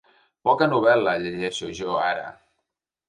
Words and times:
Poca 0.47 0.67
novel·la, 0.71 1.13
llegeixo, 1.25 1.69
jo, 1.81 1.93
ara. 2.07 2.25